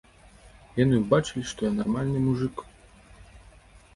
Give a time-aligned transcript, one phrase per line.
[0.83, 2.55] Яны ўбачылі, што я нармальны мужык.